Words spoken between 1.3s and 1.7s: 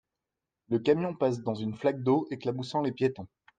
dans